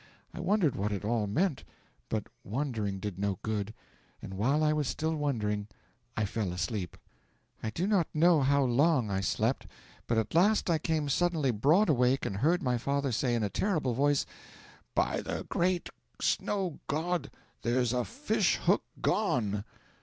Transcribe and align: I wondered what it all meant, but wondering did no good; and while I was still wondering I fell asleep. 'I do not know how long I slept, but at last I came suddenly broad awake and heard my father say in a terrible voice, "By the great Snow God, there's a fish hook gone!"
I 0.33 0.39
wondered 0.39 0.75
what 0.75 0.91
it 0.91 1.05
all 1.05 1.27
meant, 1.27 1.63
but 2.09 2.25
wondering 2.43 2.97
did 2.97 3.19
no 3.19 3.37
good; 3.43 3.71
and 4.19 4.33
while 4.33 4.63
I 4.63 4.73
was 4.73 4.87
still 4.87 5.15
wondering 5.15 5.67
I 6.17 6.25
fell 6.25 6.51
asleep. 6.53 6.97
'I 7.61 7.69
do 7.69 7.85
not 7.85 8.07
know 8.11 8.41
how 8.41 8.63
long 8.63 9.11
I 9.11 9.21
slept, 9.21 9.67
but 10.07 10.17
at 10.17 10.33
last 10.33 10.71
I 10.71 10.79
came 10.79 11.07
suddenly 11.07 11.51
broad 11.51 11.87
awake 11.87 12.25
and 12.25 12.37
heard 12.37 12.63
my 12.63 12.79
father 12.79 13.11
say 13.11 13.35
in 13.35 13.43
a 13.43 13.49
terrible 13.51 13.93
voice, 13.93 14.25
"By 14.95 15.21
the 15.21 15.45
great 15.49 15.87
Snow 16.19 16.79
God, 16.87 17.29
there's 17.61 17.93
a 17.93 18.03
fish 18.03 18.55
hook 18.55 18.81
gone!" 19.03 19.63